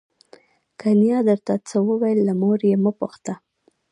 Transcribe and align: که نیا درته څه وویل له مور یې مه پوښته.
که 0.79 0.89
نیا 1.01 1.19
درته 1.29 1.53
څه 1.67 1.77
وویل 1.89 2.19
له 2.27 2.33
مور 2.41 2.59
یې 2.69 2.75
مه 2.83 2.91
پوښته. 2.99 3.33